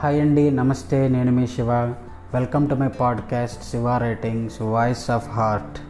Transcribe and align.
Hi 0.00 0.20
అండి 0.20 0.50
నమస్తే 0.50 1.08
నేను 1.08 1.32
మీ 1.32 1.46
Shiva. 1.46 1.72
Welcome 2.34 2.68
to 2.68 2.74
my 2.74 2.88
podcast 2.88 3.70
Shiva 3.70 3.98
writings 3.98 4.62
voice 4.62 5.10
of 5.10 5.28
heart 5.28 5.80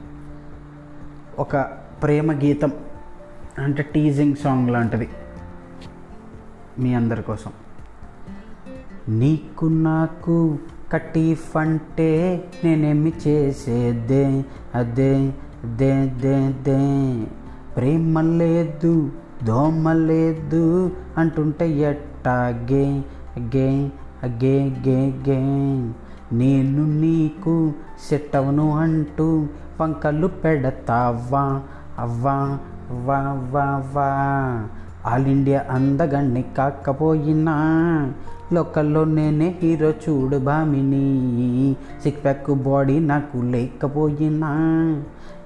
ఒక 1.40 1.56
ప్రేమ 2.02 2.32
గీతం 2.32 2.72
అంటే 3.58 3.82
టీజింగ్ 3.82 4.36
సాంగ్ 4.36 4.70
లాంటిది 4.70 5.08
మీ 6.78 6.94
అందరి 6.94 7.22
కోసం. 7.22 7.50
నీకు 9.08 9.66
నాకు 9.66 10.58
కటీఫ్ 10.92 11.56
అంటే 11.56 12.44
నేనేమి 12.64 13.12
చేసేదే 13.28 14.44
అదే 14.74 15.32
దే 15.64 16.06
దే 16.06 16.52
దే. 16.52 17.24
ప్రేమ 17.76 18.20
లేదు 18.20 19.10
దోమ 19.44 19.92
లేదు 19.92 20.96
అంటుంటే 21.16 21.70
ఎట్టాగే 21.70 23.04
గే 23.56 23.90
అగే 24.22 24.70
గే 24.86 25.14
గే 25.28 25.40
నేను 26.32 27.00
నీకు 27.00 27.72
సెట్ 28.08 28.36
అంటూ 28.36 29.46
వంకలు 29.80 30.26
పెడతావా? 30.26 31.60
అవ్వా 31.98 32.58
వా 33.04 33.18
వా 33.52 33.82
వా 33.94 34.08
ఆల్ 35.06 35.26
ఇండియా 35.26 35.64
అందగణ్ణి 35.70 36.44
కాకపోయినా 36.58 37.54
లోకల్లో 38.52 39.04
నేనే 39.04 39.58
హీరో 39.62 39.90
చూడు 39.90 40.38
బామిని 40.38 41.06
సిక్ 42.02 42.24
ప్యాక్ 42.24 42.50
బాడీ 42.50 42.98
నాకు 42.98 43.38
లేకపోయినా. 43.38 44.50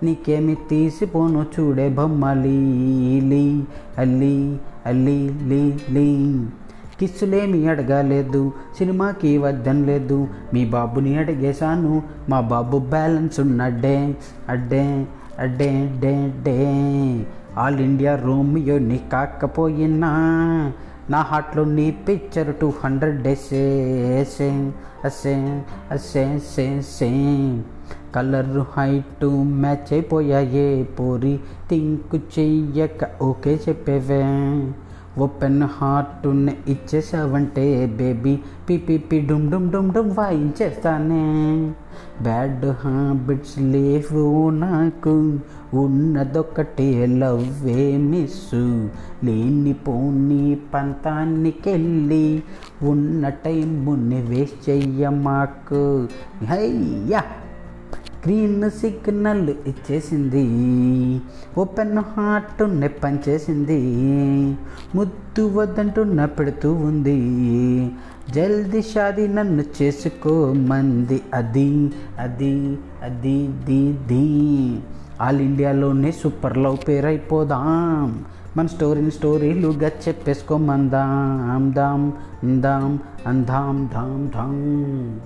నీకేమి 0.03 0.55
తీసిపోను 0.55 1.47
చూడే 1.61 1.89
బొమ్మలి 1.89 3.21
లీ 3.21 3.65
అల్లి 3.99 4.61
అల్లి 4.87 5.35
లీ 5.43 5.75
లీ 5.91 6.09
కిస్సులేమి 7.03 7.69
అడగలేదు 7.69 8.43
సినిమాకి 8.79 9.39
వద్దనలేదు 9.39 10.19
మీ 10.55 10.65
బాబుని 10.65 11.19
అడిగేశాను 11.19 12.03
మా 12.29 12.41
బాబు 12.41 12.79
బ్యాలెన్స్ 12.79 13.41
ఉన్నడ్డే 13.41 13.97
అడ్డే 14.49 14.85
అడ్డే 15.39 15.71
డే 16.01 16.15
డే. 16.43 16.57
ఆల్ 17.59 17.81
ఇండియా 17.81 18.17
రోమియో 18.17 18.79
నీ 18.79 19.01
కాకపోయినా 19.13 20.11
నా 21.11 21.21
హార్ట్లో 21.23 21.65
నీ 21.65 21.91
పిక్చర్ 22.09 22.55
టూ 22.61 22.73
హండ్రెడ్ 22.85 23.23
డేసే 23.23 23.65
కలర్ 28.15 28.59
హైట్ 28.73 29.25
మ్యాచ్ 29.63 29.93
అయిపోయాయే 29.93 30.67
పోరి 31.01 31.35
థింక్ 31.71 32.17
చెయ్యక 32.39 33.11
ఓకే 33.23 33.61
చెప్పేవే. 33.69 34.23
ఓపెన్ 35.19 35.63
హార్ట్ 35.63 36.27
ఇచ్చేసావంటే 36.71 37.87
బేబీ. 37.87 38.39
పిపి 38.71 39.21
డుమ్ 39.21 39.51
డుమ్ 39.51 39.71
డుమ్ 39.71 39.93
డుమ్ 39.93 40.11
వాయించేస్తానే. 40.19 41.25
బ్యాడ్ 42.23 42.65
హ్యాబిట్స్ 42.65 43.59
లేవు 43.59 44.51
నాకు. 44.51 45.39
ఉన్నదొక్కటే 45.75 47.07
లవ్వే 47.07 47.97
మిస్సు. 47.97 48.91
లేనిపోని 49.25 50.57
పంతానికెళ్ళి 50.75 52.43
ఉన్న 52.83 53.29
టైముని 53.29 54.23
వేస్ట్ 54.23 54.71
చెయ్య 54.71 55.09
మాకు 55.09 56.09
హయ్యా 56.45 57.23
గ్రీన్ 58.27 58.71
సిగ్నల్ 58.71 59.49
ఇచ్చేసింది. 59.49 60.45
ఓపెన్ 61.59 61.99
హార్ట్ 61.99 63.05
పనిచేసింది 63.05 63.79
ముద్దు 64.95 65.49
వద్దంటున్న 65.49 66.25
పెడుతూ 66.25 66.75
ఉంది. 66.75 67.19
జల్ది 68.35 68.83
షాది 68.83 69.29
నన్ను 69.29 69.65
చేసుకోమంది. 69.83 71.21
అది 71.35 71.93
అది 72.19 72.79
అది 73.03 73.49
ది 73.49 73.93
ది. 73.93 74.81
ఆల్ 75.21 75.41
ఇండియాలోనే 75.41 76.13
సూపర్ 76.13 76.59
లవ్ 76.59 76.79
పేరు 76.89 77.07
అయిపోదాం. 77.07 78.25
మన 78.57 78.67
స్టోరీని 78.67 79.11
స్టోరీలుగా 79.11 79.89
చెప్పేసుకోమందాం. 80.09 81.73
దాం 81.77 82.13
దాం 82.61 82.99
అందాం 83.27 83.91
ధాం 83.95 84.31
ధాం 84.35 85.21